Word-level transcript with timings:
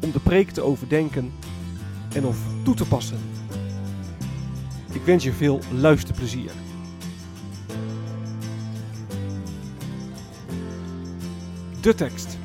om 0.00 0.12
de 0.12 0.20
preek 0.20 0.50
te 0.50 0.62
overdenken 0.62 1.32
en 2.14 2.24
of 2.24 2.38
toe 2.64 2.74
te 2.74 2.88
passen. 2.88 3.18
Ik 4.92 5.02
wens 5.02 5.24
je 5.24 5.32
veel 5.32 5.60
luisterplezier. 5.72 6.50
De 11.80 11.94
tekst. 11.94 12.38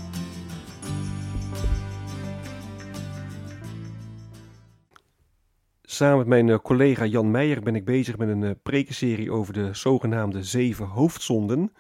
Samen 5.81 6.17
met 6.17 6.27
mijn 6.27 6.49
eh, 6.49 6.59
collega 6.59 7.05
Jan 7.05 7.31
Meijer 7.31 7.61
ben 7.61 7.75
ik 7.75 7.85
bezig 7.85 8.17
met 8.17 8.29
een 8.29 8.43
eh, 8.43 8.51
prekenserie 8.63 9.31
over 9.31 9.53
de 9.53 9.73
zogenaamde 9.73 10.43
zeven 10.43 10.85
hoofdzonden. 10.85 11.73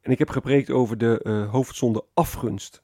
En 0.00 0.12
ik 0.12 0.18
heb 0.18 0.30
gepreekt 0.30 0.70
over 0.70 0.98
de 0.98 1.20
uh, 1.22 1.50
hoofdzonde 1.50 2.04
afgunst. 2.14 2.83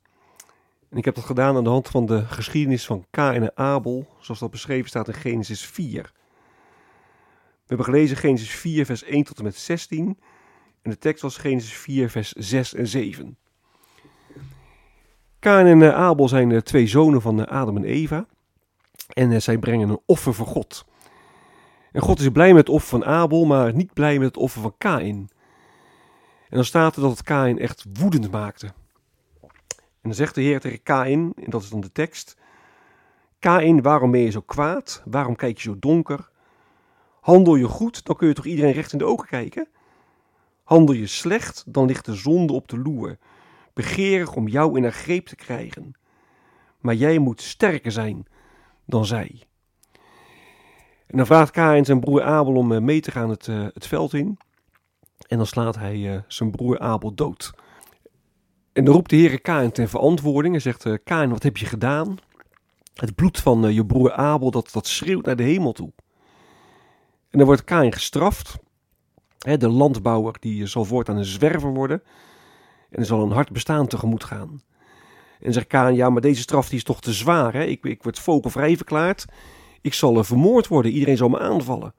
En 0.90 0.96
ik 0.96 1.04
heb 1.04 1.14
dat 1.14 1.24
gedaan 1.24 1.56
aan 1.56 1.64
de 1.64 1.70
hand 1.70 1.88
van 1.88 2.06
de 2.06 2.24
geschiedenis 2.26 2.86
van 2.86 3.04
Kain 3.10 3.42
en 3.42 3.56
Abel, 3.56 4.06
zoals 4.18 4.40
dat 4.40 4.50
beschreven 4.50 4.88
staat 4.88 5.08
in 5.08 5.14
Genesis 5.14 5.66
4. 5.66 6.02
We 6.02 7.76
hebben 7.76 7.86
gelezen 7.86 8.16
Genesis 8.16 8.50
4, 8.50 8.86
vers 8.86 9.02
1 9.02 9.24
tot 9.24 9.38
en 9.38 9.44
met 9.44 9.56
16. 9.56 10.18
En 10.82 10.90
de 10.90 10.98
tekst 10.98 11.22
was 11.22 11.36
Genesis 11.36 11.72
4, 11.72 12.10
vers 12.10 12.32
6 12.32 12.74
en 12.74 12.86
7. 12.86 13.36
Kain 15.38 15.82
en 15.82 15.94
Abel 15.94 16.28
zijn 16.28 16.48
de 16.48 16.62
twee 16.62 16.86
zonen 16.86 17.20
van 17.20 17.48
Adam 17.48 17.76
en 17.76 17.84
Eva. 17.84 18.26
En 19.08 19.42
zij 19.42 19.58
brengen 19.58 19.88
een 19.88 20.00
offer 20.06 20.34
voor 20.34 20.46
God. 20.46 20.84
En 21.92 22.02
God 22.02 22.20
is 22.20 22.28
blij 22.28 22.48
met 22.48 22.66
het 22.66 22.68
offer 22.68 22.88
van 22.88 23.04
Abel, 23.04 23.44
maar 23.44 23.74
niet 23.74 23.92
blij 23.92 24.18
met 24.18 24.26
het 24.26 24.36
offer 24.36 24.62
van 24.62 24.74
Kain. 24.78 25.30
En 26.48 26.56
dan 26.56 26.64
staat 26.64 26.96
er 26.96 27.02
dat 27.02 27.10
het 27.10 27.22
Kain 27.22 27.58
echt 27.58 27.84
woedend 27.92 28.30
maakte. 28.30 28.72
En 30.02 30.08
dan 30.08 30.14
zegt 30.14 30.34
de 30.34 30.40
Heer 30.40 30.60
tegen 30.60 30.82
Kain, 30.82 31.32
en 31.36 31.50
dat 31.50 31.62
is 31.62 31.68
dan 31.68 31.80
de 31.80 31.92
tekst: 31.92 32.36
Kain, 33.38 33.82
waarom 33.82 34.10
ben 34.10 34.20
je 34.20 34.30
zo 34.30 34.40
kwaad? 34.40 35.02
Waarom 35.04 35.36
kijk 35.36 35.56
je 35.56 35.62
zo 35.62 35.78
donker? 35.78 36.30
Handel 37.20 37.54
je 37.54 37.68
goed, 37.68 38.04
dan 38.04 38.16
kun 38.16 38.28
je 38.28 38.34
toch 38.34 38.46
iedereen 38.46 38.72
recht 38.72 38.92
in 38.92 38.98
de 38.98 39.04
ogen 39.04 39.28
kijken? 39.28 39.68
Handel 40.64 40.94
je 40.94 41.06
slecht, 41.06 41.64
dan 41.66 41.86
ligt 41.86 42.04
de 42.04 42.14
zonde 42.14 42.52
op 42.52 42.68
de 42.68 42.78
loer, 42.78 43.18
begeerig 43.74 44.34
om 44.34 44.48
jou 44.48 44.76
in 44.76 44.82
haar 44.82 44.92
greep 44.92 45.26
te 45.26 45.36
krijgen. 45.36 45.92
Maar 46.78 46.94
jij 46.94 47.18
moet 47.18 47.42
sterker 47.42 47.92
zijn 47.92 48.26
dan 48.84 49.06
zij. 49.06 49.42
En 51.06 51.16
dan 51.16 51.26
vraagt 51.26 51.50
Kain 51.50 51.84
zijn 51.84 52.00
broer 52.00 52.22
Abel 52.22 52.54
om 52.54 52.72
eh, 52.72 52.80
mee 52.80 53.00
te 53.00 53.10
gaan 53.10 53.30
het, 53.30 53.46
uh, 53.46 53.66
het 53.74 53.86
veld 53.86 54.14
in. 54.14 54.38
En 55.28 55.36
dan 55.36 55.46
slaat 55.46 55.76
hij 55.76 55.96
uh, 55.96 56.20
zijn 56.26 56.50
broer 56.50 56.78
Abel 56.78 57.14
dood. 57.14 57.52
En 58.80 58.86
dan 58.86 58.94
roept 58.94 59.10
de 59.10 59.16
Heer 59.16 59.40
Kain 59.40 59.72
ten 59.72 59.88
verantwoording 59.88 60.54
en 60.54 60.60
zegt: 60.60 60.84
uh, 60.84 60.94
Kain, 61.04 61.30
wat 61.30 61.42
heb 61.42 61.56
je 61.56 61.66
gedaan? 61.66 62.16
Het 62.94 63.14
bloed 63.14 63.38
van 63.38 63.74
je 63.74 63.86
broer 63.86 64.12
Abel, 64.12 64.50
dat, 64.50 64.70
dat 64.72 64.86
schreeuwt 64.86 65.24
naar 65.24 65.36
de 65.36 65.42
hemel 65.42 65.72
toe. 65.72 65.92
En 67.30 67.38
dan 67.38 67.46
wordt 67.46 67.64
Kain 67.64 67.92
gestraft. 67.92 68.58
De 69.38 69.68
landbouwer 69.68 70.36
die 70.40 70.66
zal 70.66 70.84
voortaan 70.84 71.16
een 71.16 71.24
zwerver 71.24 71.72
worden. 71.72 72.02
En 72.90 73.06
zal 73.06 73.22
een 73.22 73.30
hard 73.30 73.52
bestaan 73.52 73.86
tegemoet 73.86 74.24
gaan. 74.24 74.62
En 75.40 75.52
zegt 75.52 75.66
Kaan, 75.66 75.94
ja, 75.94 76.10
maar 76.10 76.22
deze 76.22 76.40
straf 76.40 76.68
die 76.68 76.78
is 76.78 76.84
toch 76.84 77.00
te 77.00 77.12
zwaar. 77.12 77.52
Hè? 77.52 77.64
Ik, 77.64 77.84
ik 77.84 78.02
word 78.02 78.18
vogelvrij 78.18 78.76
verklaard. 78.76 79.24
Ik 79.80 79.94
zal 79.94 80.24
vermoord 80.24 80.68
worden. 80.68 80.92
Iedereen 80.92 81.16
zal 81.16 81.28
me 81.28 81.38
aanvallen. 81.38 81.94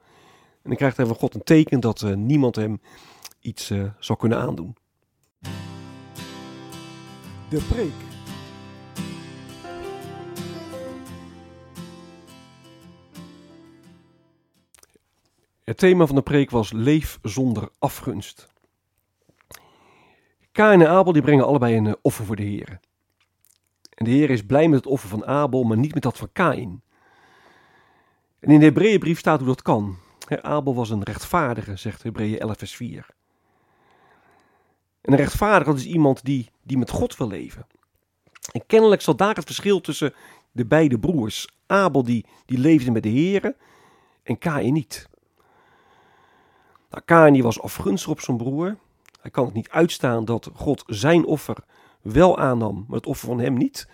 En 0.62 0.68
dan 0.68 0.76
krijgt 0.76 0.96
hij 0.96 1.06
van 1.06 1.16
God 1.16 1.34
een 1.34 1.44
teken 1.44 1.80
dat 1.80 2.04
niemand 2.16 2.56
hem 2.56 2.80
iets 3.40 3.72
zal 3.98 4.16
kunnen 4.16 4.38
aandoen. 4.38 4.76
De 7.52 7.62
preek. 7.68 7.92
Het 15.64 15.76
thema 15.76 16.06
van 16.06 16.14
de 16.14 16.22
preek 16.22 16.50
was 16.50 16.72
leef 16.72 17.18
zonder 17.22 17.68
afgunst. 17.78 18.52
Kaan 20.52 20.80
en 20.80 20.88
Abel 20.88 21.12
die 21.12 21.22
brengen 21.22 21.46
allebei 21.46 21.76
een 21.76 21.96
offer 22.02 22.24
voor 22.24 22.36
de 22.36 22.42
Heer. 22.42 22.80
En 23.90 24.04
de 24.04 24.10
Heer 24.10 24.30
is 24.30 24.46
blij 24.46 24.68
met 24.68 24.78
het 24.78 24.92
offer 24.92 25.08
van 25.08 25.26
Abel, 25.26 25.62
maar 25.62 25.78
niet 25.78 25.94
met 25.94 26.02
dat 26.02 26.18
van 26.18 26.32
Kain. 26.32 26.82
En 28.40 28.50
in 28.50 28.58
de 28.58 28.64
Hebreeënbrief 28.64 29.18
staat 29.18 29.38
hoe 29.38 29.48
dat 29.48 29.62
kan. 29.62 29.96
Abel 30.28 30.74
was 30.74 30.90
een 30.90 31.02
rechtvaardige, 31.02 31.76
zegt 31.76 32.02
Hebreeën 32.02 32.38
11 32.38 32.58
vers 32.58 32.76
4. 32.76 33.06
En 35.02 35.12
een 35.12 35.18
rechtvaardige 35.18 35.76
is 35.76 35.86
iemand 35.86 36.24
die, 36.24 36.50
die 36.62 36.78
met 36.78 36.90
God 36.90 37.16
wil 37.16 37.28
leven. 37.28 37.66
En 38.52 38.66
kennelijk 38.66 39.00
zal 39.00 39.16
daar 39.16 39.34
het 39.34 39.44
verschil 39.44 39.80
tussen 39.80 40.14
de 40.52 40.66
beide 40.66 40.98
broers. 40.98 41.48
Abel 41.66 42.02
die, 42.02 42.26
die 42.46 42.58
leefde 42.58 42.90
met 42.90 43.02
de 43.02 43.08
Heer 43.08 43.56
en 44.22 44.38
Kain 44.38 44.72
niet. 44.72 45.08
Nou, 47.06 47.42
was 47.42 47.60
afgunstig 47.60 48.10
op 48.10 48.20
zijn 48.20 48.36
broer. 48.36 48.76
Hij 49.20 49.30
kan 49.30 49.44
het 49.44 49.54
niet 49.54 49.70
uitstaan 49.70 50.24
dat 50.24 50.50
God 50.54 50.82
zijn 50.86 51.24
offer 51.24 51.56
wel 52.00 52.38
aannam, 52.38 52.84
maar 52.88 52.96
het 52.96 53.06
offer 53.06 53.28
van 53.28 53.40
hem 53.40 53.54
niet. 53.54 53.88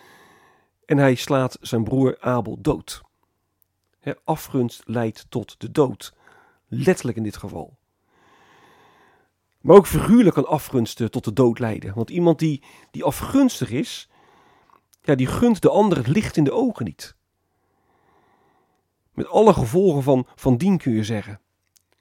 En 0.84 0.98
hij 0.98 1.14
slaat 1.14 1.56
zijn 1.60 1.84
broer 1.84 2.16
Abel 2.20 2.60
dood. 2.60 3.02
He, 3.98 4.12
afgunst 4.24 4.82
leidt 4.86 5.26
tot 5.28 5.60
de 5.60 5.70
dood. 5.70 6.14
Letterlijk 6.66 7.16
in 7.16 7.22
dit 7.22 7.36
geval. 7.36 7.77
Maar 9.60 9.76
ook 9.76 9.86
figuurlijk 9.86 10.34
kan 10.34 10.46
afgunst 10.46 11.10
tot 11.10 11.24
de 11.24 11.32
dood 11.32 11.58
leiden. 11.58 11.94
Want 11.94 12.10
iemand 12.10 12.38
die, 12.38 12.62
die 12.90 13.04
afgunstig 13.04 13.70
is, 13.70 14.08
ja, 15.02 15.14
die 15.14 15.26
gunt 15.26 15.62
de 15.62 15.70
ander 15.70 15.98
het 15.98 16.06
licht 16.06 16.36
in 16.36 16.44
de 16.44 16.52
ogen 16.52 16.84
niet. 16.84 17.16
Met 19.12 19.28
alle 19.28 19.52
gevolgen 19.52 20.02
van, 20.02 20.26
van 20.34 20.56
dien 20.56 20.78
kun 20.78 20.92
je 20.92 21.04
zeggen. 21.04 21.40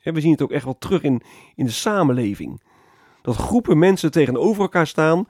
we 0.01 0.21
zien 0.21 0.31
het 0.31 0.41
ook 0.41 0.51
echt 0.51 0.63
wel 0.63 0.77
terug 0.77 1.01
in, 1.01 1.21
in 1.55 1.65
de 1.65 1.71
samenleving. 1.71 2.63
Dat 3.21 3.35
groepen 3.35 3.77
mensen 3.77 4.11
tegenover 4.11 4.61
elkaar 4.61 4.87
staan 4.87 5.27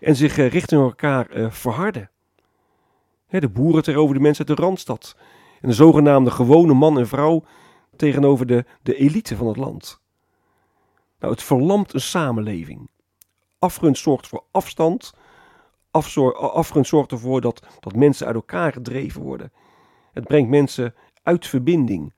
en 0.00 0.16
zich 0.16 0.38
eh, 0.38 0.48
richting 0.48 0.80
elkaar 0.80 1.30
eh, 1.30 1.50
verharden. 1.50 2.10
de 3.28 3.48
boeren 3.48 3.82
tegenover 3.82 4.14
de 4.14 4.20
mensen 4.20 4.46
uit 4.46 4.56
de 4.56 4.62
Randstad. 4.62 5.16
En 5.60 5.68
de 5.68 5.74
zogenaamde 5.74 6.30
gewone 6.30 6.74
man 6.74 6.98
en 6.98 7.08
vrouw 7.08 7.44
tegenover 7.96 8.46
de, 8.46 8.64
de 8.82 8.94
elite 8.94 9.36
van 9.36 9.46
het 9.46 9.56
land. 9.56 10.01
Nou, 11.22 11.34
het 11.34 11.42
verlamt 11.42 11.94
een 11.94 12.00
samenleving. 12.00 12.90
Afgunst 13.58 14.02
zorgt 14.02 14.28
voor 14.28 14.44
afstand. 14.50 15.14
afgunst 15.90 16.90
zorgt 16.90 17.10
ervoor 17.10 17.40
dat, 17.40 17.66
dat 17.80 17.94
mensen 17.94 18.26
uit 18.26 18.34
elkaar 18.34 18.72
gedreven 18.72 19.22
worden. 19.22 19.52
Het 20.12 20.24
brengt 20.24 20.50
mensen 20.50 20.94
uit 21.22 21.46
verbinding. 21.46 22.12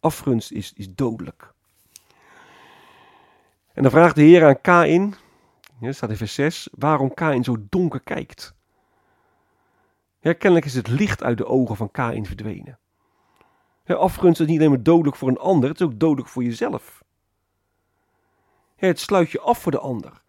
Afgunst 0.00 0.50
is, 0.50 0.72
is 0.72 0.94
dodelijk. 0.94 1.52
En 3.72 3.82
dan 3.82 3.90
vraagt 3.90 4.14
de 4.14 4.22
Heer 4.22 4.46
aan 4.46 4.60
Kain, 4.60 5.14
ja, 5.80 5.92
staat 5.92 6.10
in 6.10 6.16
vers 6.16 6.34
6, 6.34 6.68
waarom 6.72 7.14
Kain 7.14 7.44
zo 7.44 7.56
donker 7.68 8.00
kijkt. 8.00 8.54
Ja, 10.20 10.32
kennelijk 10.32 10.66
is 10.66 10.74
het 10.74 10.88
licht 10.88 11.22
uit 11.22 11.38
de 11.38 11.46
ogen 11.46 11.76
van 11.76 11.90
Kain 11.90 12.26
verdwenen. 12.26 12.78
Ja, 13.84 13.94
afgunst 13.94 14.40
is 14.40 14.46
niet 14.46 14.58
alleen 14.58 14.70
maar 14.70 14.82
dodelijk 14.82 15.16
voor 15.16 15.28
een 15.28 15.38
ander, 15.38 15.68
het 15.68 15.80
is 15.80 15.86
ook 15.86 15.98
dodelijk 15.98 16.28
voor 16.28 16.44
jezelf. 16.44 17.02
Het 18.88 19.00
sluit 19.00 19.30
je 19.30 19.40
af 19.40 19.58
voor 19.58 19.72
de 19.72 19.78
ander. 19.78 20.22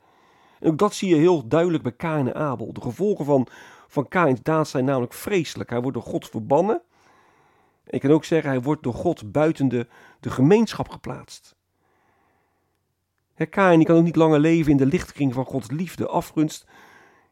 En 0.60 0.70
ook 0.70 0.78
dat 0.78 0.94
zie 0.94 1.10
je 1.10 1.16
heel 1.16 1.48
duidelijk 1.48 1.84
bij 1.84 1.92
Kain 1.92 2.28
en 2.28 2.36
Abel. 2.36 2.74
De 2.74 2.82
gevolgen 2.82 3.26
van, 3.26 3.48
van 3.88 4.08
Kains 4.08 4.42
daad 4.42 4.68
zijn 4.68 4.86
namelijk 4.86 5.14
vreselijk. 5.14 5.70
Hij 5.70 5.82
wordt 5.82 5.98
door 5.98 6.06
God 6.06 6.30
verbannen. 6.30 6.82
Ik 7.86 8.02
kan 8.02 8.12
ook 8.12 8.26
zeggen, 8.26 8.50
hij 8.50 8.62
wordt 8.62 8.84
door 8.84 8.94
God 8.94 9.32
buiten 9.32 9.68
de, 9.68 9.88
de 10.20 10.30
gemeenschap 10.30 10.90
geplaatst. 10.90 11.56
Kain 13.50 13.78
die 13.78 13.88
kan 13.88 13.98
ook 13.98 14.04
niet 14.04 14.16
langer 14.16 14.40
leven 14.40 14.72
in 14.72 14.78
de 14.78 14.86
lichtkring 14.86 15.34
van 15.34 15.46
Gods 15.46 15.72
liefde. 15.72 16.08
Afgunst, 16.08 16.66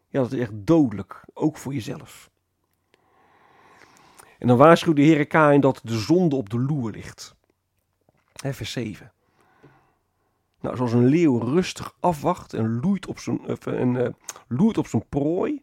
ja, 0.08 0.22
dat 0.22 0.32
is 0.32 0.40
echt 0.40 0.54
dodelijk, 0.54 1.26
ook 1.34 1.58
voor 1.58 1.74
jezelf. 1.74 2.30
En 4.40 4.48
dan 4.48 4.58
waarschuwt 4.58 4.96
de 4.96 5.02
Heer 5.02 5.28
Kain 5.28 5.62
dat 5.62 5.82
de 5.84 5.98
zonde 5.98 6.36
op 6.36 6.50
de 6.50 6.60
loer 6.60 6.92
ligt. 6.92 7.36
vers 8.34 8.72
7. 8.72 9.12
Nou, 10.62 10.76
zoals 10.76 10.94
een 10.94 11.06
leeuw 11.06 11.38
rustig 11.38 11.96
afwacht 12.00 12.54
en 12.54 12.80
loeit 12.80 13.08
op 13.08 13.20
zijn, 13.20 13.58
en, 13.66 13.96
uh, 13.96 14.08
loert 14.48 14.78
op 14.78 14.88
zijn 14.88 15.06
prooi, 15.10 15.62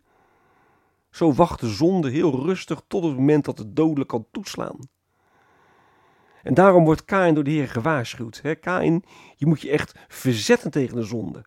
zo 1.10 1.32
wacht 1.32 1.60
de 1.60 1.68
zonde 1.68 2.10
heel 2.10 2.44
rustig 2.44 2.82
tot 2.86 3.04
het 3.04 3.14
moment 3.16 3.44
dat 3.44 3.58
het 3.58 3.76
dodelijk 3.76 4.08
kan 4.08 4.26
toeslaan. 4.30 4.76
En 6.42 6.54
daarom 6.54 6.84
wordt 6.84 7.04
Kain 7.04 7.34
door 7.34 7.44
de 7.44 7.50
Heer 7.50 7.68
gewaarschuwd. 7.68 8.40
Hè? 8.42 8.54
Kain, 8.54 9.04
je 9.36 9.46
moet 9.46 9.60
je 9.60 9.70
echt 9.70 9.94
verzetten 10.08 10.70
tegen 10.70 10.96
de 10.96 11.02
zonde. 11.02 11.44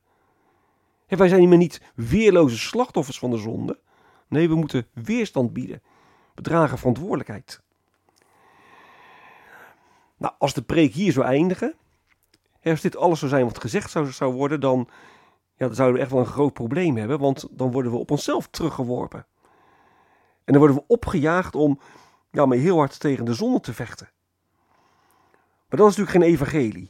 Hè, 1.07 1.17
wij 1.17 1.27
zijn 1.27 1.49
meer 1.49 1.57
niet 1.57 1.81
weerloze 1.95 2.57
slachtoffers 2.57 3.19
van 3.19 3.31
de 3.31 3.37
zonde. 3.37 3.79
Nee, 4.27 4.49
we 4.49 4.55
moeten 4.55 4.87
weerstand 4.93 5.53
bieden. 5.53 5.81
We 6.35 6.41
dragen 6.41 6.77
verantwoordelijkheid. 6.77 7.61
Nou, 10.17 10.33
als 10.37 10.53
de 10.53 10.61
preek 10.61 10.93
hier 10.93 11.11
zou 11.11 11.25
eindigen, 11.25 11.75
als 12.63 12.81
dit 12.81 12.95
alles 12.95 13.19
zou 13.19 13.31
zijn 13.31 13.45
wat 13.45 13.61
gezegd 13.61 13.91
zou, 13.91 14.11
zou 14.11 14.33
worden, 14.33 14.59
dan, 14.59 14.87
ja, 15.55 15.65
dan 15.65 15.75
zouden 15.75 15.97
we 15.97 16.03
echt 16.03 16.11
wel 16.11 16.21
een 16.21 16.25
groot 16.25 16.53
probleem 16.53 16.97
hebben, 16.97 17.19
want 17.19 17.47
dan 17.51 17.71
worden 17.71 17.91
we 17.91 17.97
op 17.97 18.11
onszelf 18.11 18.47
teruggeworpen. 18.47 19.25
En 20.43 20.53
dan 20.53 20.57
worden 20.57 20.75
we 20.75 20.83
opgejaagd 20.87 21.55
om 21.55 21.79
ja, 22.31 22.45
maar 22.45 22.57
heel 22.57 22.77
hard 22.77 22.99
tegen 22.99 23.25
de 23.25 23.33
zonde 23.33 23.59
te 23.59 23.73
vechten. 23.73 24.09
Maar 25.69 25.79
dat 25.79 25.89
is 25.89 25.95
natuurlijk 25.95 26.25
geen 26.25 26.33
evangelie. 26.33 26.89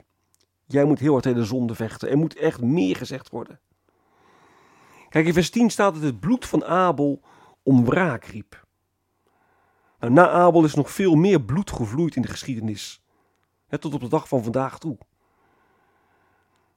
Jij 0.66 0.84
moet 0.84 1.00
heel 1.00 1.12
hard 1.12 1.24
tegen 1.24 1.40
de 1.40 1.46
zonde 1.46 1.76
vechten. 1.76 2.10
Er 2.10 2.18
moet 2.18 2.36
echt 2.36 2.62
meer 2.62 2.96
gezegd 2.96 3.30
worden. 3.30 3.60
Kijk, 5.10 5.26
in 5.26 5.34
vers 5.34 5.50
10 5.50 5.70
staat 5.70 5.94
dat 5.94 6.04
het 6.04 6.20
bloed 6.20 6.46
van 6.46 6.66
Abel 6.66 7.22
om 7.64 7.86
wraak 7.86 8.24
riep. 8.24 8.66
Nou, 10.00 10.14
na 10.14 10.30
Abel 10.30 10.64
is 10.64 10.74
nog 10.74 10.92
veel 10.92 11.16
meer 11.16 11.42
bloed 11.42 11.72
gevloeid 11.72 12.16
in 12.16 12.22
de 12.22 12.28
geschiedenis. 12.28 13.04
tot 13.70 13.94
op 13.94 14.00
de 14.00 14.08
dag 14.08 14.28
van 14.28 14.44
vandaag 14.44 14.80
toe. 14.80 14.98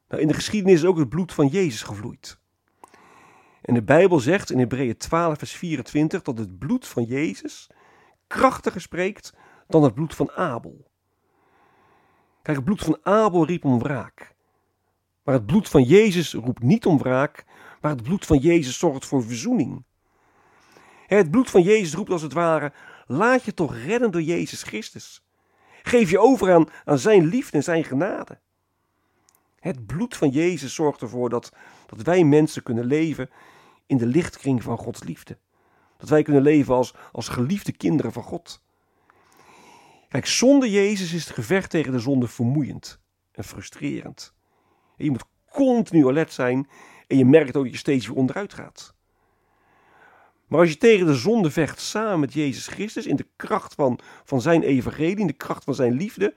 Nou, 0.09 0.23
in 0.23 0.29
de 0.29 0.35
geschiedenis 0.35 0.81
is 0.81 0.85
ook 0.85 0.99
het 0.99 1.09
bloed 1.09 1.33
van 1.33 1.47
Jezus 1.47 1.83
gevloeid. 1.83 2.39
En 3.63 3.75
de 3.75 3.83
Bijbel 3.83 4.21
zegt 4.21 4.51
in 4.51 4.59
Hebreeën 4.59 4.97
12, 4.97 5.39
vers 5.39 5.53
24 5.53 6.23
dat 6.23 6.39
het 6.39 6.59
bloed 6.59 6.87
van 6.87 7.05
Jezus 7.05 7.71
krachtiger 8.27 8.81
spreekt 8.81 9.33
dan 9.67 9.83
het 9.83 9.95
bloed 9.95 10.15
van 10.15 10.31
Abel. 10.31 10.91
Kijk, 12.43 12.57
het 12.57 12.65
bloed 12.65 12.83
van 12.83 12.99
Abel 13.03 13.47
riep 13.47 13.65
om 13.65 13.79
wraak. 13.79 14.35
Maar 15.23 15.35
het 15.35 15.47
bloed 15.47 15.69
van 15.69 15.83
Jezus 15.83 16.33
roept 16.33 16.63
niet 16.63 16.87
om 16.87 16.99
wraak, 16.99 17.45
maar 17.81 17.91
het 17.91 18.03
bloed 18.03 18.27
van 18.27 18.39
Jezus 18.39 18.79
zorgt 18.79 19.07
voor 19.07 19.23
verzoening. 19.23 19.85
Het 21.07 21.31
bloed 21.31 21.51
van 21.51 21.63
Jezus 21.63 21.95
roept 21.95 22.11
als 22.11 22.23
het 22.23 22.33
ware: 22.33 22.73
laat 23.07 23.45
je 23.45 23.55
toch 23.55 23.77
redden 23.77 24.11
door 24.11 24.23
Jezus 24.23 24.63
Christus. 24.63 25.23
Geef 25.83 26.11
je 26.11 26.19
over 26.19 26.53
aan, 26.53 26.69
aan 26.85 26.99
zijn 26.99 27.27
liefde 27.27 27.57
en 27.57 27.63
zijn 27.63 27.85
genade. 27.85 28.39
Het 29.65 29.87
bloed 29.87 30.17
van 30.17 30.29
Jezus 30.29 30.75
zorgt 30.75 31.01
ervoor 31.01 31.29
dat, 31.29 31.53
dat 31.87 32.03
wij 32.03 32.25
mensen 32.25 32.63
kunnen 32.63 32.85
leven 32.85 33.31
in 33.87 33.97
de 33.97 34.07
lichtkring 34.07 34.63
van 34.63 34.79
Gods 34.79 35.03
liefde. 35.03 35.39
Dat 35.97 36.09
wij 36.09 36.23
kunnen 36.23 36.43
leven 36.43 36.75
als, 36.75 36.95
als 37.13 37.29
geliefde 37.29 37.73
kinderen 37.73 38.13
van 38.13 38.23
God. 38.23 38.63
Kijk, 40.09 40.27
zonder 40.27 40.69
Jezus 40.69 41.13
is 41.13 41.25
het 41.25 41.35
gevecht 41.35 41.71
tegen 41.71 41.93
de 41.93 41.99
zonde 41.99 42.29
vermoeiend 42.29 43.01
en 43.33 43.45
frustrerend. 43.45 44.35
je 44.97 45.11
moet 45.11 45.25
continu 45.51 46.09
alert 46.09 46.33
zijn 46.33 46.69
en 47.07 47.17
je 47.17 47.25
merkt 47.25 47.57
ook 47.57 47.65
dat 47.65 47.73
je 47.73 47.79
steeds 47.79 48.07
weer 48.07 48.17
onderuit 48.17 48.55
gaat. 48.55 48.95
Maar 50.47 50.61
als 50.61 50.69
je 50.71 50.77
tegen 50.77 51.07
de 51.07 51.15
zonde 51.15 51.51
vecht 51.51 51.81
samen 51.81 52.21
met 52.21 52.33
Jezus 52.33 52.67
Christus 52.67 53.07
in 53.07 53.17
de 53.17 53.29
kracht 53.37 53.75
van, 53.75 53.99
van 54.25 54.41
zijn 54.41 54.63
evangelie, 54.63 55.17
in 55.17 55.27
de 55.27 55.33
kracht 55.33 55.65
van 55.65 55.75
zijn 55.75 55.93
liefde, 55.93 56.35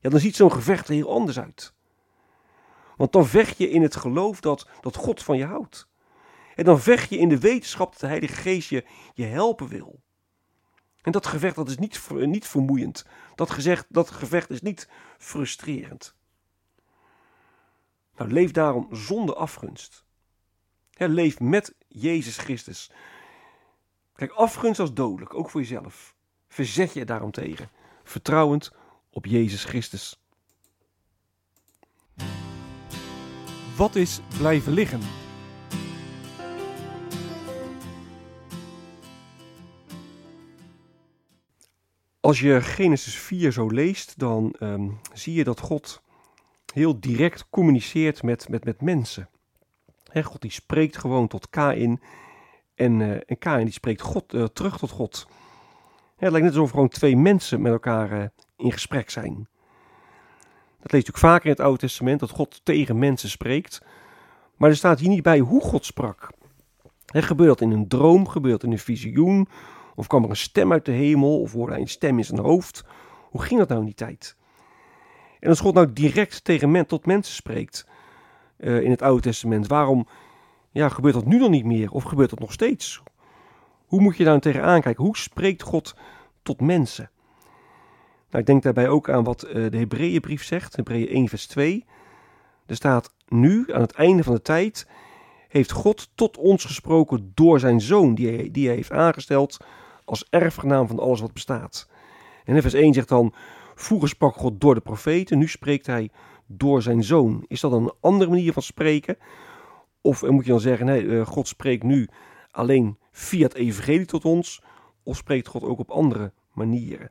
ja, 0.00 0.10
dan 0.10 0.20
ziet 0.20 0.36
zo'n 0.36 0.52
gevecht 0.52 0.88
er 0.88 0.94
heel 0.94 1.12
anders 1.12 1.38
uit. 1.38 1.74
Want 2.96 3.12
dan 3.12 3.26
vecht 3.26 3.58
je 3.58 3.70
in 3.70 3.82
het 3.82 3.96
geloof 3.96 4.40
dat, 4.40 4.68
dat 4.80 4.96
God 4.96 5.22
van 5.22 5.36
je 5.36 5.44
houdt. 5.44 5.88
En 6.54 6.64
dan 6.64 6.80
vecht 6.80 7.10
je 7.10 7.18
in 7.18 7.28
de 7.28 7.38
wetenschap 7.38 7.90
dat 7.90 8.00
de 8.00 8.06
Heilige 8.06 8.34
Geest 8.34 8.68
je, 8.68 8.84
je 9.14 9.24
helpen 9.24 9.68
wil. 9.68 10.00
En 11.02 11.12
dat 11.12 11.26
gevecht 11.26 11.56
dat 11.56 11.68
is 11.68 11.78
niet, 11.78 12.10
niet 12.10 12.48
vermoeiend. 12.48 13.06
Dat, 13.34 13.50
gezegd, 13.50 13.86
dat 13.88 14.10
gevecht 14.10 14.50
is 14.50 14.60
niet 14.60 14.88
frustrerend. 15.18 16.14
Nou, 18.16 18.30
leef 18.30 18.50
daarom 18.50 18.88
zonder 18.90 19.34
afgunst. 19.34 20.04
leef 20.96 21.40
met 21.40 21.74
Jezus 21.88 22.36
Christus. 22.36 22.90
Kijk, 24.14 24.30
afgunst 24.30 24.80
als 24.80 24.94
dodelijk, 24.94 25.34
ook 25.34 25.50
voor 25.50 25.60
jezelf. 25.60 26.14
Verzet 26.48 26.92
je 26.92 27.04
daarom 27.04 27.30
tegen, 27.30 27.70
vertrouwend 28.04 28.72
op 29.10 29.26
Jezus 29.26 29.64
Christus. 29.64 30.21
Wat 33.76 33.94
is 33.94 34.20
blijven 34.38 34.72
liggen? 34.72 35.00
Als 42.20 42.40
je 42.40 42.60
Genesis 42.60 43.14
4 43.14 43.52
zo 43.52 43.68
leest, 43.68 44.18
dan 44.18 44.54
ehm, 44.58 44.88
zie 45.12 45.34
je 45.34 45.44
dat 45.44 45.60
God 45.60 46.02
heel 46.72 47.00
direct 47.00 47.46
communiceert 47.50 48.22
met, 48.22 48.48
met, 48.48 48.64
met 48.64 48.80
mensen. 48.80 49.28
God 50.22 50.40
die 50.40 50.50
spreekt 50.50 50.98
gewoon 50.98 51.28
tot 51.28 51.50
Kain 51.50 52.00
en, 52.74 53.00
uh, 53.00 53.10
en 53.26 53.38
Kain 53.38 53.64
die 53.64 53.72
spreekt 53.72 54.00
God, 54.00 54.34
uh, 54.34 54.44
terug 54.44 54.78
tot 54.78 54.90
God. 54.90 55.26
het 56.16 56.30
lijkt 56.30 56.46
net 56.46 56.54
alsof 56.56 56.70
gewoon 56.70 56.88
twee 56.88 57.16
mensen 57.16 57.62
met 57.62 57.72
elkaar 57.72 58.12
uh, 58.12 58.24
in 58.56 58.72
gesprek 58.72 59.10
zijn. 59.10 59.48
Dat 60.82 60.92
leest 60.92 61.06
natuurlijk 61.06 61.34
vaker 61.34 61.44
in 61.44 61.50
het 61.50 61.60
Oude 61.60 61.78
Testament, 61.78 62.20
dat 62.20 62.30
God 62.30 62.60
tegen 62.64 62.98
mensen 62.98 63.30
spreekt. 63.30 63.82
Maar 64.56 64.70
er 64.70 64.76
staat 64.76 64.98
hier 64.98 65.08
niet 65.08 65.22
bij 65.22 65.38
hoe 65.38 65.60
God 65.60 65.84
sprak. 65.84 66.30
Het 67.06 67.24
gebeurt 67.24 67.60
in 67.60 67.70
een 67.70 67.88
droom, 67.88 68.28
gebeurt 68.28 68.62
in 68.62 68.72
een 68.72 68.78
visioen, 68.78 69.48
of 69.94 70.06
kwam 70.06 70.24
er 70.24 70.30
een 70.30 70.36
stem 70.36 70.72
uit 70.72 70.84
de 70.84 70.92
hemel? 70.92 71.40
Of 71.40 71.52
hoorde 71.52 71.72
hij 71.72 71.80
een 71.80 71.88
stem 71.88 72.18
in 72.18 72.24
zijn 72.24 72.40
hoofd? 72.40 72.84
Hoe 73.30 73.42
ging 73.42 73.58
dat 73.58 73.68
nou 73.68 73.80
in 73.80 73.86
die 73.86 73.94
tijd? 73.94 74.36
En 75.40 75.48
als 75.48 75.60
God 75.60 75.74
nou 75.74 75.92
direct 75.92 76.44
tegen 76.44 76.70
men, 76.70 76.86
tot 76.86 77.06
mensen 77.06 77.34
spreekt 77.34 77.86
uh, 78.58 78.80
in 78.80 78.90
het 78.90 79.02
Oude 79.02 79.22
Testament, 79.22 79.66
waarom 79.66 80.06
ja, 80.70 80.88
gebeurt 80.88 81.14
dat 81.14 81.26
nu 81.26 81.38
dan 81.38 81.50
niet 81.50 81.64
meer? 81.64 81.90
Of 81.90 82.02
gebeurt 82.02 82.30
dat 82.30 82.38
nog 82.38 82.52
steeds? 82.52 83.02
Hoe 83.86 84.00
moet 84.00 84.16
je 84.16 84.24
daar 84.24 84.38
nou 84.38 84.52
tegenaan 84.52 84.80
kijken? 84.80 85.04
Hoe 85.04 85.16
spreekt 85.16 85.62
God 85.62 85.96
tot 86.42 86.60
mensen? 86.60 87.10
Nou, 88.32 88.44
ik 88.44 88.50
denk 88.50 88.62
daarbij 88.62 88.88
ook 88.88 89.10
aan 89.10 89.24
wat 89.24 89.46
uh, 89.46 89.70
de 89.70 89.76
Hebreeënbrief 89.76 90.44
zegt, 90.44 90.76
Hebreeën 90.76 91.08
1 91.08 91.28
vers 91.28 91.46
2. 91.46 91.84
Er 92.66 92.74
staat 92.74 93.14
nu, 93.28 93.72
aan 93.72 93.80
het 93.80 93.92
einde 93.92 94.22
van 94.22 94.34
de 94.34 94.42
tijd, 94.42 94.88
heeft 95.48 95.70
God 95.70 96.10
tot 96.14 96.36
ons 96.36 96.64
gesproken 96.64 97.32
door 97.34 97.60
zijn 97.60 97.80
zoon, 97.80 98.14
die 98.14 98.28
hij, 98.28 98.48
die 98.50 98.68
heeft 98.68 98.90
aangesteld 98.90 99.56
als 100.04 100.26
erfgenaam 100.30 100.86
van 100.86 100.98
alles 100.98 101.20
wat 101.20 101.32
bestaat. 101.32 101.88
En 102.44 102.62
vers 102.62 102.74
1 102.74 102.94
zegt 102.94 103.08
dan, 103.08 103.34
vroeger 103.74 104.08
sprak 104.08 104.34
God 104.34 104.60
door 104.60 104.74
de 104.74 104.80
profeten, 104.80 105.38
nu 105.38 105.48
spreekt 105.48 105.86
hij 105.86 106.10
door 106.46 106.82
zijn 106.82 107.02
zoon. 107.04 107.44
Is 107.48 107.60
dat 107.60 107.72
een 107.72 107.92
andere 108.00 108.30
manier 108.30 108.52
van 108.52 108.62
spreken? 108.62 109.16
Of 110.00 110.22
moet 110.28 110.44
je 110.44 110.50
dan 110.50 110.60
zeggen, 110.60 110.86
nee, 110.86 111.18
eh, 111.18 111.26
God 111.26 111.48
spreekt 111.48 111.82
nu 111.82 112.08
alleen 112.50 112.98
via 113.10 113.42
het 113.42 113.54
evangelie 113.54 114.06
tot 114.06 114.24
ons, 114.24 114.62
of 115.02 115.16
spreekt 115.16 115.48
God 115.48 115.62
ook 115.62 115.78
op 115.78 115.90
andere 115.90 116.32
manieren? 116.52 117.10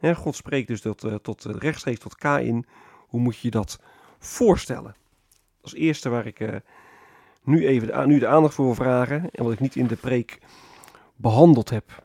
God 0.00 0.36
spreekt 0.36 0.68
dus 0.68 0.80
tot, 0.80 1.04
uh, 1.04 1.14
tot 1.14 1.44
uh, 1.44 1.54
rechtstreeks 1.54 1.98
tot 1.98 2.14
Kain. 2.14 2.66
Hoe 3.08 3.20
moet 3.20 3.38
je 3.38 3.50
dat 3.50 3.80
voorstellen? 4.18 4.96
Als 5.60 5.74
eerste 5.74 6.08
waar 6.08 6.26
ik 6.26 6.62
nu 7.42 7.66
even 7.66 7.86
de, 7.86 8.06
nu 8.06 8.18
de 8.18 8.26
aandacht 8.26 8.54
voor 8.54 8.64
wil 8.64 8.74
vragen 8.74 9.30
en 9.30 9.44
wat 9.44 9.52
ik 9.52 9.60
niet 9.60 9.76
in 9.76 9.86
de 9.86 9.96
preek 9.96 10.38
behandeld 11.16 11.70
heb. 11.70 12.04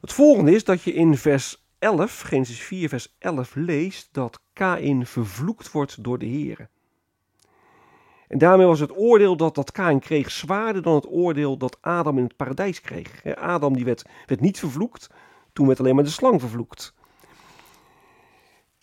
Het 0.00 0.12
volgende 0.12 0.52
is 0.52 0.64
dat 0.64 0.82
je 0.82 0.92
in 0.92 1.16
vers 1.16 1.66
11, 1.78 2.20
Genesis 2.20 2.60
4, 2.60 2.88
vers 2.88 3.16
11 3.18 3.54
leest 3.54 4.08
dat 4.12 4.40
Kain 4.52 5.06
vervloekt 5.06 5.70
wordt 5.70 6.04
door 6.04 6.18
de 6.18 6.26
Heer. 6.26 6.68
En 8.28 8.38
daarmee 8.38 8.66
was 8.66 8.80
het 8.80 8.96
oordeel 8.96 9.36
dat, 9.36 9.54
dat 9.54 9.72
Kain 9.72 10.00
kreeg 10.00 10.30
zwaarder 10.30 10.82
dan 10.82 10.94
het 10.94 11.08
oordeel 11.08 11.56
dat 11.56 11.78
Adam 11.80 12.18
in 12.18 12.24
het 12.24 12.36
paradijs 12.36 12.80
kreeg. 12.80 13.36
Adam 13.36 13.74
die 13.74 13.84
werd, 13.84 14.04
werd 14.26 14.40
niet 14.40 14.58
vervloekt, 14.58 15.10
toen 15.52 15.66
werd 15.66 15.80
alleen 15.80 15.94
maar 15.94 16.04
de 16.04 16.10
slang 16.10 16.40
vervloekt. 16.40 16.94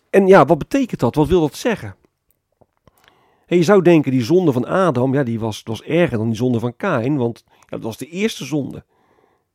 En 0.10 0.28
ja, 0.28 0.46
wat 0.46 0.58
betekent 0.58 1.00
dat? 1.00 1.16
Wat 1.16 1.28
wil 1.28 1.42
dat 1.42 1.56
zeggen? 1.56 1.96
En 3.46 3.58
je 3.58 3.64
zou 3.64 3.82
denken, 3.82 4.12
die 4.12 4.24
zonde 4.24 4.52
van 4.52 4.68
Adam, 4.68 5.14
ja, 5.14 5.24
die 5.24 5.40
was, 5.40 5.62
was 5.64 5.84
erger 5.84 6.18
dan 6.18 6.28
die 6.28 6.36
zonde 6.36 6.60
van 6.60 6.76
Kain, 6.76 7.18
want 7.18 7.44
ja, 7.48 7.66
dat 7.70 7.82
was 7.82 7.98
de 7.98 8.10
eerste 8.10 8.46
zonde. 8.46 8.86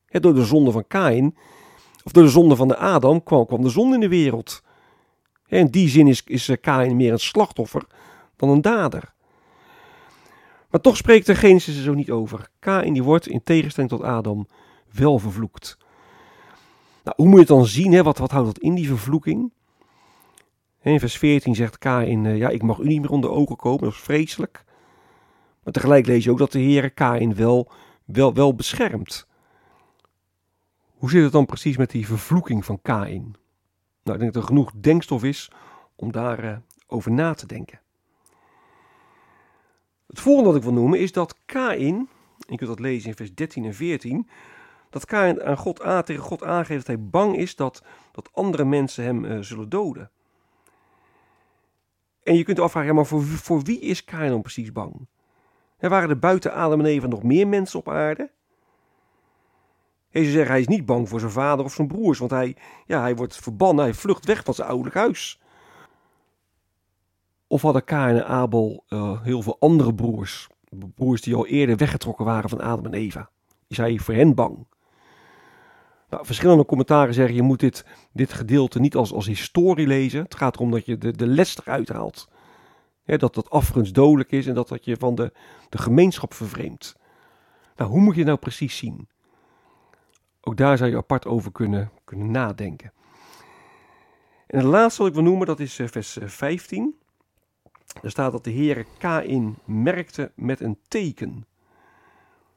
Door 0.08 0.34
de 0.34 0.44
zonde 0.44 0.70
van 0.70 0.86
Kain, 0.86 1.36
of 2.04 2.12
door 2.12 2.22
de 2.22 2.28
zonde 2.28 2.56
van 2.56 2.68
de 2.68 2.76
Adam, 2.76 3.22
kwam, 3.22 3.46
kwam 3.46 3.62
de 3.62 3.68
zonde 3.68 3.94
in 3.94 4.00
de 4.00 4.08
wereld. 4.08 4.62
In 5.46 5.66
die 5.66 5.88
zin 5.88 6.06
is, 6.06 6.22
is 6.24 6.48
eh, 6.48 6.56
Kain 6.60 6.96
meer 6.96 7.12
een 7.12 7.18
slachtoffer 7.18 7.86
dan 8.36 8.48
een 8.48 8.62
dader. 8.62 9.14
Maar 10.70 10.80
toch 10.80 10.96
spreekt 10.96 11.26
de 11.26 11.34
Genesis 11.34 11.76
er 11.76 11.82
zo 11.82 11.94
niet 11.94 12.10
over. 12.10 12.48
Kain 12.58 12.92
die 12.92 13.02
wordt 13.02 13.28
in 13.28 13.42
tegenstelling 13.42 13.92
tot 13.92 14.02
Adam 14.02 14.48
wel 14.92 15.18
vervloekt. 15.18 15.78
Nou, 17.04 17.16
hoe 17.16 17.26
moet 17.26 17.34
je 17.34 17.38
het 17.38 17.48
dan 17.48 17.66
zien? 17.66 17.92
Hè? 17.92 18.02
Wat, 18.02 18.18
wat 18.18 18.30
houdt 18.30 18.46
dat 18.46 18.58
in, 18.58 18.74
die 18.74 18.88
vervloeking? 18.88 19.52
In 20.82 21.00
vers 21.00 21.18
14 21.18 21.54
zegt 21.54 21.78
Kain, 21.78 22.24
uh, 22.24 22.36
ja, 22.36 22.48
ik 22.48 22.62
mag 22.62 22.78
u 22.78 22.86
niet 22.86 23.00
meer 23.00 23.10
onder 23.10 23.30
ogen 23.30 23.56
komen, 23.56 23.84
dat 23.84 23.92
is 23.92 23.98
vreselijk. 23.98 24.64
Maar 25.62 25.72
tegelijk 25.72 26.06
lees 26.06 26.24
je 26.24 26.30
ook 26.30 26.38
dat 26.38 26.52
de 26.52 26.58
Heer 26.58 26.90
Kain 26.90 27.34
wel, 27.34 27.70
wel, 28.04 28.34
wel 28.34 28.54
beschermt. 28.54 29.26
Hoe 30.94 31.10
zit 31.10 31.22
het 31.22 31.32
dan 31.32 31.46
precies 31.46 31.76
met 31.76 31.90
die 31.90 32.06
vervloeking 32.06 32.64
van 32.64 32.82
Kain? 32.82 33.22
Nou, 34.02 34.16
ik 34.16 34.18
denk 34.18 34.32
dat 34.32 34.42
er 34.42 34.48
genoeg 34.48 34.72
denkstof 34.80 35.24
is 35.24 35.50
om 35.96 36.12
daarover 36.12 36.44
uh, 36.44 36.56
over 36.86 37.12
na 37.12 37.34
te 37.34 37.46
denken. 37.46 37.80
Het 40.06 40.20
volgende 40.20 40.48
wat 40.48 40.58
ik 40.58 40.64
wil 40.64 40.72
noemen 40.72 41.00
is 41.00 41.12
dat 41.12 41.38
Kain, 41.44 42.08
je 42.38 42.56
kunt 42.56 42.70
dat 42.70 42.80
lezen 42.80 43.08
in 43.08 43.16
vers 43.16 43.34
13 43.34 43.64
en 43.64 43.74
14, 43.74 44.28
dat 44.94 45.04
Kain 45.04 45.42
aan 45.42 45.56
God, 45.56 45.82
aan, 45.82 46.02
tegen 46.02 46.22
God 46.22 46.44
aangeeft 46.44 46.86
dat 46.86 46.96
hij 46.96 47.04
bang 47.04 47.36
is 47.36 47.56
dat, 47.56 47.82
dat 48.12 48.28
andere 48.32 48.64
mensen 48.64 49.04
hem 49.04 49.24
uh, 49.24 49.38
zullen 49.40 49.68
doden. 49.68 50.10
En 52.22 52.36
je 52.36 52.44
kunt 52.44 52.60
afvragen, 52.60 52.94
maar 52.94 53.06
voor, 53.06 53.22
voor 53.22 53.62
wie 53.62 53.80
is 53.80 54.04
Kain 54.04 54.30
dan 54.30 54.42
precies 54.42 54.72
bang? 54.72 55.06
Er 55.78 55.88
waren 55.90 56.08
er 56.08 56.18
buiten 56.18 56.52
Adam 56.52 56.80
en 56.80 56.86
Eva 56.86 57.06
nog 57.06 57.22
meer 57.22 57.48
mensen 57.48 57.78
op 57.78 57.88
aarde? 57.88 58.30
Ze 60.12 60.30
zeggen, 60.30 60.50
hij 60.50 60.60
is 60.60 60.68
niet 60.68 60.86
bang 60.86 61.08
voor 61.08 61.20
zijn 61.20 61.32
vader 61.32 61.64
of 61.64 61.72
zijn 61.72 61.88
broers, 61.88 62.18
want 62.18 62.30
hij, 62.30 62.56
ja, 62.86 63.00
hij 63.00 63.16
wordt 63.16 63.36
verbannen, 63.36 63.84
hij 63.84 63.94
vlucht 63.94 64.24
weg 64.24 64.44
van 64.44 64.54
zijn 64.54 64.68
ouderlijk 64.68 64.96
huis. 64.96 65.40
Of 67.46 67.62
hadden 67.62 67.84
Kain 67.84 68.16
en 68.16 68.26
Abel 68.26 68.84
uh, 68.88 69.22
heel 69.22 69.42
veel 69.42 69.56
andere 69.58 69.94
broers, 69.94 70.48
broers 70.94 71.20
die 71.20 71.34
al 71.34 71.46
eerder 71.46 71.76
weggetrokken 71.76 72.24
waren 72.24 72.50
van 72.50 72.60
Adam 72.60 72.84
en 72.84 72.94
Eva? 72.94 73.30
Is 73.68 73.76
hij 73.76 73.98
voor 73.98 74.14
hen 74.14 74.34
bang? 74.34 74.66
Nou, 76.14 76.26
verschillende 76.26 76.64
commentaren 76.64 77.14
zeggen 77.14 77.34
je 77.34 77.42
moet 77.42 77.60
dit, 77.60 77.84
dit 78.12 78.32
gedeelte 78.32 78.80
niet 78.80 78.94
als, 78.94 79.12
als 79.12 79.26
historie 79.26 79.86
lezen. 79.86 80.22
Het 80.22 80.34
gaat 80.34 80.54
erom 80.54 80.70
dat 80.70 80.86
je 80.86 80.98
de, 80.98 81.12
de 81.12 81.26
les 81.26 81.58
eruit 81.58 81.88
haalt. 81.88 82.28
dat 83.04 83.34
dat 83.34 83.50
afgunst 83.50 83.94
dodelijk 83.94 84.32
is 84.32 84.46
en 84.46 84.54
dat 84.54 84.68
dat 84.68 84.84
je 84.84 84.96
van 84.96 85.14
de, 85.14 85.32
de 85.68 85.78
gemeenschap 85.78 86.34
vervreemdt. 86.34 86.96
Nou, 87.76 87.90
hoe 87.90 88.00
moet 88.00 88.14
je 88.14 88.24
nou 88.24 88.38
precies 88.38 88.76
zien? 88.76 89.08
Ook 90.40 90.56
daar 90.56 90.76
zou 90.76 90.90
je 90.90 90.96
apart 90.96 91.26
over 91.26 91.52
kunnen, 91.52 91.90
kunnen 92.04 92.30
nadenken. 92.30 92.92
En 94.46 94.58
het 94.58 94.66
laatste 94.66 95.00
wat 95.00 95.08
ik 95.10 95.16
wil 95.16 95.24
noemen, 95.24 95.46
dat 95.46 95.60
is 95.60 95.78
eh, 95.78 95.86
vers 95.86 96.18
15. 96.20 96.94
Er 98.02 98.10
staat 98.10 98.32
dat 98.32 98.44
de 98.44 98.52
Heere 98.52 98.86
Kain 98.98 99.58
merkte 99.64 100.32
met 100.34 100.60
een 100.60 100.78
teken. 100.88 101.46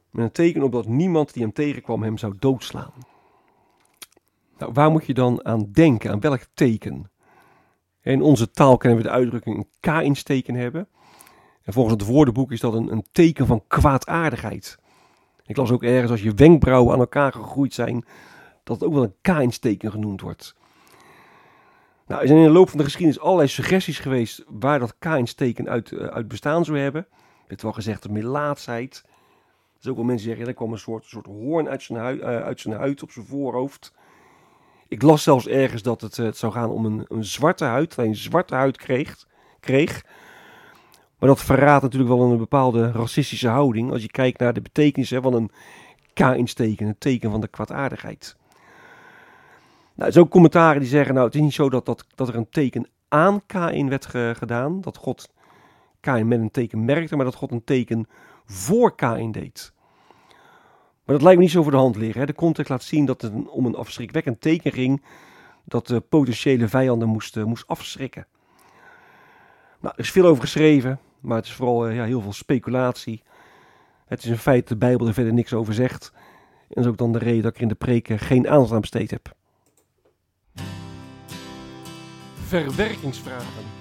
Met 0.09 0.25
een 0.25 0.31
teken 0.31 0.63
opdat 0.63 0.87
niemand 0.87 1.33
die 1.33 1.43
hem 1.43 1.53
tegenkwam 1.53 2.03
hem 2.03 2.17
zou 2.17 2.35
doodslaan. 2.39 3.16
Nou, 4.57 4.71
waar 4.73 4.91
moet 4.91 5.05
je 5.05 5.13
dan 5.13 5.45
aan 5.45 5.71
denken? 5.71 6.11
Aan 6.11 6.19
welk 6.19 6.41
teken? 6.53 7.11
In 8.01 8.21
onze 8.21 8.51
taal 8.51 8.77
kennen 8.77 8.97
we 8.97 9.03
de 9.03 9.13
uitdrukking 9.13 9.57
een 9.57 9.69
Kaïnsteken 9.79 10.55
hebben. 10.55 10.87
En 11.63 11.73
volgens 11.73 11.95
het 12.01 12.11
woordenboek 12.11 12.51
is 12.51 12.59
dat 12.59 12.73
een, 12.73 12.91
een 12.91 13.05
teken 13.11 13.47
van 13.47 13.63
kwaadaardigheid. 13.67 14.79
Ik 15.45 15.57
las 15.57 15.71
ook 15.71 15.83
ergens 15.83 16.11
als 16.11 16.21
je 16.21 16.33
wenkbrauwen 16.33 16.93
aan 16.93 16.99
elkaar 16.99 17.31
gegroeid 17.31 17.73
zijn, 17.73 18.05
dat 18.63 18.79
het 18.79 18.87
ook 18.87 18.93
wel 18.93 19.03
een 19.03 19.15
Kaïnsteken 19.21 19.91
genoemd 19.91 20.21
wordt. 20.21 20.55
Nou, 22.07 22.21
er 22.21 22.27
zijn 22.27 22.39
in 22.39 22.45
de 22.45 22.51
loop 22.51 22.69
van 22.69 22.77
de 22.77 22.83
geschiedenis 22.83 23.19
allerlei 23.19 23.47
suggesties 23.47 23.99
geweest 23.99 24.43
waar 24.47 24.79
dat 24.79 24.95
Kaïnsteken 24.99 25.69
uit, 25.69 25.91
uh, 25.91 26.05
uit 26.05 26.27
bestaan 26.27 26.65
zou 26.65 26.77
hebben. 26.77 27.07
Er 27.11 27.43
werd 27.47 27.61
wel 27.61 27.71
gezegd 27.71 28.03
de 28.03 28.09
melaatsheid. 28.09 29.01
Er 29.05 29.83
zijn 29.83 29.93
ook 29.93 29.99
wel 29.99 30.09
mensen 30.09 30.27
die 30.27 30.35
zeggen, 30.35 30.39
ja, 30.39 30.47
er 30.47 30.53
kwam 30.53 30.71
een 30.71 30.79
soort, 30.79 31.05
soort 31.05 31.25
hoorn 31.25 31.69
uit 31.69 31.83
zijn, 31.83 32.17
uh, 32.17 32.23
uit 32.23 32.59
zijn 32.59 32.75
huid 32.75 33.03
op 33.03 33.11
zijn 33.11 33.25
voorhoofd. 33.25 33.93
Ik 34.87 35.01
las 35.01 35.23
zelfs 35.23 35.47
ergens 35.47 35.81
dat 35.81 36.01
het, 36.01 36.17
eh, 36.17 36.25
het 36.25 36.37
zou 36.37 36.51
gaan 36.51 36.69
om 36.69 36.85
een, 36.85 37.05
een 37.07 37.25
zwarte 37.25 37.65
huid, 37.65 37.87
dat 37.87 37.97
hij 37.97 38.05
een 38.05 38.15
zwarte 38.15 38.55
huid 38.55 38.77
kreeg, 38.77 39.27
kreeg. 39.59 40.05
Maar 41.19 41.29
dat 41.29 41.41
verraadt 41.41 41.83
natuurlijk 41.83 42.11
wel 42.11 42.31
een 42.31 42.37
bepaalde 42.37 42.91
racistische 42.91 43.47
houding. 43.47 43.91
Als 43.91 44.01
je 44.01 44.07
kijkt 44.07 44.39
naar 44.39 44.53
de 44.53 44.61
betekenis 44.61 45.09
van 45.09 45.33
een 45.33 45.51
K-insteken, 46.13 46.87
een 46.87 46.97
teken 46.97 47.31
van 47.31 47.41
de 47.41 47.47
kwaadaardigheid. 47.47 48.35
Nou, 49.93 50.19
ook 50.19 50.29
commentaren 50.29 50.79
die 50.79 50.89
zeggen, 50.89 51.13
nou 51.13 51.25
het 51.25 51.35
is 51.35 51.41
niet 51.41 51.53
zo 51.53 51.69
dat, 51.69 51.85
dat, 51.85 52.05
dat 52.15 52.27
er 52.27 52.35
een 52.35 52.49
teken 52.49 52.87
aan 53.07 53.45
Kain 53.45 53.89
werd 53.89 54.05
ge, 54.05 54.33
gedaan. 54.37 54.81
Dat 54.81 54.97
God 54.97 55.29
Kain 55.99 56.27
met 56.27 56.39
een 56.39 56.51
teken 56.51 56.85
merkte, 56.85 57.15
maar 57.15 57.25
dat 57.25 57.35
God 57.35 57.51
een 57.51 57.63
teken 57.63 58.07
voor 58.45 58.95
Kain 58.95 59.31
deed. 59.31 59.73
Maar 61.07 61.15
dat 61.15 61.25
lijkt 61.25 61.37
me 61.37 61.43
niet 61.43 61.53
zo 61.53 61.63
voor 61.63 61.71
de 61.71 61.77
hand 61.77 61.95
liggen. 61.95 62.19
Hè. 62.19 62.25
De 62.25 62.33
context 62.33 62.69
laat 62.69 62.83
zien 62.83 63.05
dat 63.05 63.21
het 63.21 63.33
om 63.49 63.65
een 63.65 63.75
afschrikwekkend 63.75 64.41
teken 64.41 64.71
ging 64.71 65.03
dat 65.63 65.87
de 65.87 65.99
potentiële 65.99 66.67
vijanden 66.67 67.07
moesten 67.07 67.47
moest 67.47 67.67
afschrikken. 67.67 68.27
Nou, 69.79 69.93
er 69.97 70.03
is 70.03 70.11
veel 70.11 70.25
over 70.25 70.41
geschreven, 70.41 70.99
maar 71.19 71.37
het 71.37 71.45
is 71.45 71.53
vooral 71.53 71.89
ja, 71.89 72.03
heel 72.03 72.21
veel 72.21 72.33
speculatie. 72.33 73.23
Het 74.05 74.23
is 74.23 74.29
een 74.29 74.37
feit 74.37 74.67
de 74.67 74.77
Bijbel 74.77 75.07
er 75.07 75.13
verder 75.13 75.33
niks 75.33 75.53
over 75.53 75.73
zegt. 75.73 76.11
En 76.13 76.67
dat 76.67 76.83
is 76.83 76.89
ook 76.89 76.97
dan 76.97 77.11
de 77.11 77.19
reden 77.19 77.43
dat 77.43 77.55
ik 77.55 77.61
in 77.61 77.67
de 77.67 77.75
preken 77.75 78.19
geen 78.19 78.49
aandacht 78.49 78.71
aan 78.71 78.81
besteed 78.81 79.11
heb. 79.11 79.35
Verwerkingsvragen. 82.33 83.76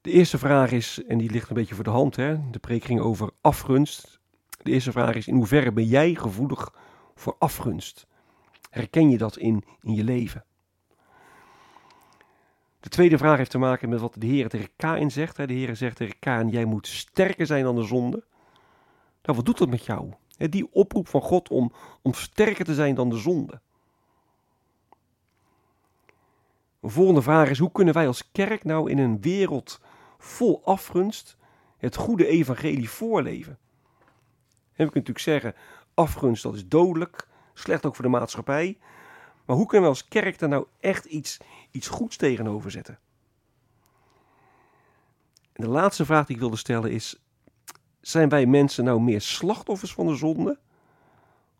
De 0.00 0.10
eerste 0.10 0.38
vraag 0.38 0.72
is, 0.72 1.04
en 1.04 1.18
die 1.18 1.30
ligt 1.30 1.48
een 1.48 1.54
beetje 1.54 1.74
voor 1.74 1.84
de 1.84 1.90
hand, 1.90 2.16
hè? 2.16 2.50
de 2.50 2.58
preek 2.58 2.84
ging 2.84 3.00
over 3.00 3.30
afgunst. 3.40 4.20
De 4.62 4.70
eerste 4.70 4.92
vraag 4.92 5.14
is, 5.14 5.26
in 5.26 5.34
hoeverre 5.34 5.72
ben 5.72 5.84
jij 5.84 6.14
gevoelig 6.14 6.74
voor 7.14 7.36
afgunst? 7.38 8.06
Herken 8.70 9.10
je 9.10 9.18
dat 9.18 9.36
in, 9.36 9.64
in 9.82 9.94
je 9.94 10.04
leven? 10.04 10.44
De 12.80 12.88
tweede 12.88 13.18
vraag 13.18 13.36
heeft 13.36 13.50
te 13.50 13.58
maken 13.58 13.88
met 13.88 14.00
wat 14.00 14.14
de 14.18 14.26
Heer 14.26 14.48
tegen 14.48 14.68
Kain 14.76 15.10
zegt. 15.10 15.36
De 15.36 15.52
Heer 15.52 15.76
zegt 15.76 15.96
tegen 15.96 16.18
Kain, 16.18 16.48
jij 16.48 16.64
moet 16.64 16.86
sterker 16.86 17.46
zijn 17.46 17.64
dan 17.64 17.76
de 17.76 17.84
zonde. 17.84 18.24
Nou, 19.22 19.36
wat 19.36 19.44
doet 19.44 19.58
dat 19.58 19.68
met 19.68 19.84
jou? 19.84 20.12
Die 20.36 20.72
oproep 20.72 21.08
van 21.08 21.22
God 21.22 21.48
om, 21.48 21.72
om 22.02 22.14
sterker 22.14 22.64
te 22.64 22.74
zijn 22.74 22.94
dan 22.94 23.08
de 23.08 23.18
zonde. 23.18 23.60
Een 26.80 26.90
volgende 26.90 27.22
vraag 27.22 27.50
is, 27.50 27.58
hoe 27.58 27.72
kunnen 27.72 27.94
wij 27.94 28.06
als 28.06 28.30
kerk 28.32 28.64
nou 28.64 28.90
in 28.90 28.98
een 28.98 29.20
wereld 29.20 29.80
vol 30.20 30.62
afgunst 30.64 31.36
het 31.76 31.96
goede 31.96 32.26
evangelie 32.26 32.90
voorleven? 32.90 33.52
En 33.52 34.86
we 34.86 34.92
kunnen 34.92 35.14
natuurlijk 35.14 35.18
zeggen, 35.18 35.54
afgunst 35.94 36.42
dat 36.42 36.54
is 36.54 36.68
dodelijk, 36.68 37.28
slecht 37.54 37.86
ook 37.86 37.94
voor 37.94 38.04
de 38.04 38.10
maatschappij. 38.10 38.78
Maar 39.44 39.56
hoe 39.56 39.66
kunnen 39.66 39.88
we 39.90 39.94
als 39.94 40.08
kerk 40.08 40.38
daar 40.38 40.48
nou 40.48 40.66
echt 40.80 41.04
iets, 41.04 41.38
iets 41.70 41.88
goeds 41.88 42.16
tegenover 42.16 42.70
zetten? 42.70 42.98
En 45.52 45.64
de 45.64 45.68
laatste 45.68 46.04
vraag 46.04 46.26
die 46.26 46.34
ik 46.34 46.40
wilde 46.40 46.56
stellen 46.56 46.90
is, 46.90 47.22
zijn 48.00 48.28
wij 48.28 48.46
mensen 48.46 48.84
nou 48.84 49.00
meer 49.00 49.20
slachtoffers 49.20 49.92
van 49.92 50.06
de 50.06 50.14
zonde? 50.14 50.58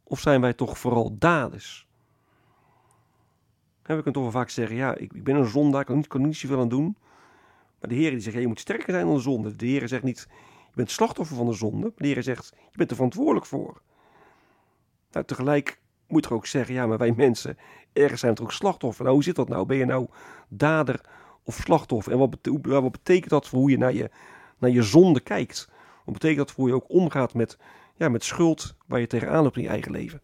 Of 0.02 0.21
zijn 0.21 0.40
wij 0.40 0.52
toch 0.52 0.79
vooral 0.79 1.19
daders? 1.19 1.88
En 3.83 3.97
we 3.97 4.02
kunnen 4.02 4.12
toch 4.12 4.33
wel 4.33 4.40
vaak 4.40 4.50
zeggen, 4.50 4.76
ja, 4.76 4.95
ik, 4.95 5.12
ik 5.12 5.25
ben 5.25 5.37
een 5.37 5.47
zondaar, 5.47 5.81
ik 5.81 5.87
kan, 5.87 5.97
niet, 5.97 6.07
kan 6.07 6.23
niet 6.23 6.50
aan 6.50 6.69
doen. 6.69 6.97
Maar 7.81 7.91
de 7.91 7.95
Heer 7.95 8.11
die 8.11 8.21
zegt, 8.21 8.37
je 8.37 8.47
moet 8.47 8.61
sterker 8.61 8.93
zijn 8.93 9.07
dan 9.07 9.15
de 9.15 9.21
zonde. 9.21 9.57
De 9.57 9.67
Heer 9.67 9.89
zegt 9.89 10.03
niet, 10.03 10.27
je 10.69 10.75
bent 10.75 10.91
slachtoffer 10.91 11.37
van 11.37 11.47
de 11.47 11.53
zonde. 11.53 11.93
De 11.97 12.07
Heer 12.07 12.23
zegt, 12.23 12.53
je 12.71 12.77
bent 12.77 12.91
er 12.91 12.97
verantwoordelijk 12.97 13.47
voor. 13.47 13.83
Nou, 15.11 15.25
tegelijk 15.27 15.81
moet 16.09 16.25
je 16.25 16.35
ook 16.35 16.47
zeggen, 16.47 16.75
ja, 16.75 16.87
maar 16.87 16.99
wij 16.99 17.13
mensen, 17.13 17.59
ergens 17.93 18.21
zijn 18.21 18.35
we 18.35 18.43
ook 18.43 18.53
slachtoffer. 18.53 19.03
Nou, 19.03 19.15
hoe 19.15 19.25
zit 19.25 19.37
dat 19.37 19.49
nou? 19.49 19.67
Ben 19.67 19.77
je 19.77 19.85
nou 19.85 20.07
dader 20.49 21.01
of 21.43 21.55
slachtoffer? 21.55 22.13
En 22.13 22.19
wat, 22.19 22.37
wat 22.63 22.93
betekent 22.93 23.31
dat 23.31 23.49
voor 23.49 23.59
hoe 23.59 23.71
je 23.71 23.79
naar 23.79 23.95
je, 23.95 24.11
naar 24.59 24.71
je 24.71 24.83
zonde 24.83 25.21
kijkt? 25.21 25.69
Wat 26.05 26.15
betekent 26.15 26.39
dat 26.39 26.51
voor 26.51 26.65
hoe 26.65 26.69
je 26.69 26.83
ook 26.83 26.91
omgaat 26.91 27.35
met, 27.35 27.59
ja, 27.97 28.09
met 28.09 28.25
schuld 28.25 28.75
waar 28.87 29.01
je 29.01 29.07
tegenaan 29.07 29.43
loopt 29.43 29.57
in 29.57 29.63
je 29.63 29.69
eigen 29.69 29.93
leven? 29.93 30.21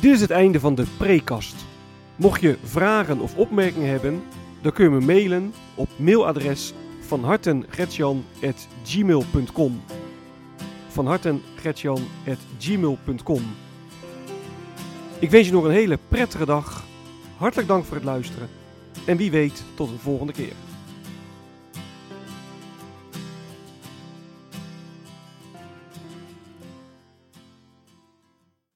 Dit 0.00 0.14
is 0.14 0.20
het 0.20 0.30
einde 0.30 0.60
van 0.60 0.74
de 0.74 0.86
prekast. 0.98 1.69
Mocht 2.20 2.40
je 2.40 2.58
vragen 2.62 3.20
of 3.20 3.36
opmerkingen 3.36 3.88
hebben, 3.88 4.22
dan 4.62 4.72
kun 4.72 4.84
je 4.84 4.90
me 4.90 5.00
mailen 5.00 5.52
op 5.74 5.88
mailadres 5.96 6.72
van 7.00 7.24
hartengretjan.gmail.com 7.24 9.82
van 10.88 11.06
hartengretjan.gmail.com 11.06 13.42
Ik 15.18 15.30
wens 15.30 15.46
je 15.46 15.52
nog 15.52 15.64
een 15.64 15.70
hele 15.70 15.98
prettige 16.08 16.44
dag. 16.44 16.84
Hartelijk 17.36 17.68
dank 17.68 17.84
voor 17.84 17.96
het 17.96 18.04
luisteren. 18.04 18.48
En 19.06 19.16
wie 19.16 19.30
weet, 19.30 19.64
tot 19.74 19.88
een 19.88 19.98
volgende 19.98 20.32
keer. 20.32 20.52